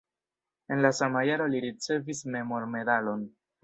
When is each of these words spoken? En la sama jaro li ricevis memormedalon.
En 0.75 0.81
la 0.85 0.91
sama 1.01 1.23
jaro 1.31 1.49
li 1.53 1.63
ricevis 1.69 2.27
memormedalon. 2.39 3.27